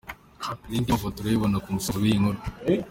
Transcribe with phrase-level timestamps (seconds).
[0.69, 2.39] Link y’ amafoto urayibona ku musozo w’ iyi nkuru.